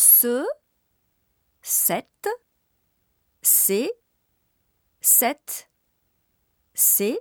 ce, 0.00 0.46
cette, 1.60 2.28
c'est, 3.42 3.92
cette, 5.02 5.68
c'est, 6.72 7.20